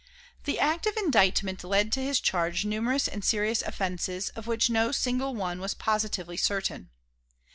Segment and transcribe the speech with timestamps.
[0.45, 4.91] The act of indictment laid to his charge numerous and serious offences, of which no
[4.91, 6.89] single one was positively certain.